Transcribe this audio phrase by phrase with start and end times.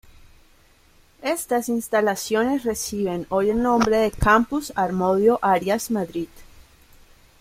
[1.21, 6.27] Estas instalaciones reciben hoy el nombre de Campus Harmodio Arias Madrid.